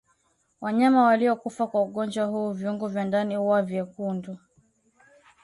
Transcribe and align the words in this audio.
Wanyama 0.61 1.03
waliokufa 1.03 1.67
kwa 1.67 1.81
ugonjwa 1.81 2.25
huu 2.25 2.51
viungo 2.51 2.87
vya 2.87 3.05
ndani 3.05 3.35
huwa 3.35 3.61
vywekundu 3.61 4.37